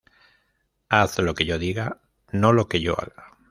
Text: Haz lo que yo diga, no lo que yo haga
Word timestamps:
Haz 0.89 1.19
lo 1.19 1.35
que 1.35 1.45
yo 1.45 1.59
diga, 1.59 2.01
no 2.31 2.53
lo 2.53 2.67
que 2.67 2.81
yo 2.81 2.93
haga 2.99 3.37